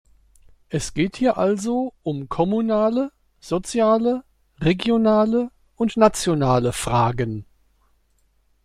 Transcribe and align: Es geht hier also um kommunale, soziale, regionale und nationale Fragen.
Es 0.69 0.95
geht 0.95 1.15
hier 1.17 1.37
also 1.37 1.93
um 2.01 2.27
kommunale, 2.27 3.11
soziale, 3.39 4.23
regionale 4.59 5.51
und 5.75 5.95
nationale 5.95 6.73
Fragen. 6.73 7.45